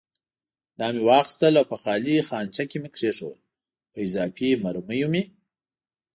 [0.79, 3.39] دا مې واخیستل او په خالي خانچه کې مې کېښوول،
[3.91, 5.23] په اضافي مرمیو مې.